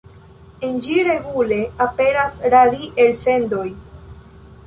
[0.67, 3.67] En ĝi regule aperas radi-elsendoj.